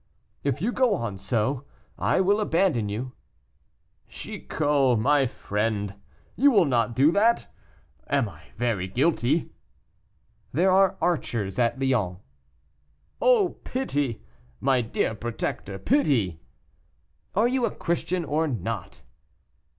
[0.43, 1.65] "If you go on so,
[1.95, 3.11] I will abandon you."
[4.07, 5.93] "Chicot, my friend,
[6.35, 7.45] you will not do that?
[8.07, 9.51] Am I very guilty?"
[10.53, 12.17] "There are archers at Lyons."
[13.21, 14.23] "Oh, pity!
[14.59, 16.39] my dear protector, pity!"
[17.35, 19.03] "Are you a Christian or not?"